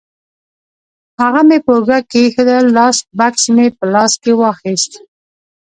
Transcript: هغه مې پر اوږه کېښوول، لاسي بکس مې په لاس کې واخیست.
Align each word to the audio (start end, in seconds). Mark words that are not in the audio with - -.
هغه 1.21 1.41
مې 1.47 1.57
پر 1.65 1.73
اوږه 1.75 1.99
کېښوول، 2.11 2.65
لاسي 2.77 3.03
بکس 3.17 3.43
مې 3.55 3.67
په 3.77 3.85
لاس 3.93 4.13
کې 4.23 4.31
واخیست. 4.41 4.93